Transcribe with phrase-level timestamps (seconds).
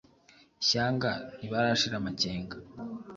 [0.61, 2.55] Ishyanga nti baranshira amakenga,